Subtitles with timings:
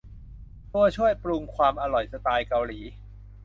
[0.73, 2.79] ตัวช่วยปรุงความอร่อยสไตล์เกาหลี